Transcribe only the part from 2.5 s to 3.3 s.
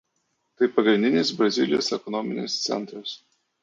centras.